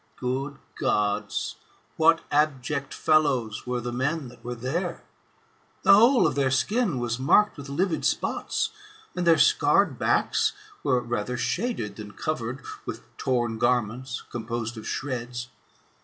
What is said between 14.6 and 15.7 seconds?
of shreds.